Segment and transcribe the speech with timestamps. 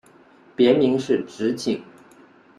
[0.55, 1.79] 别名是直景。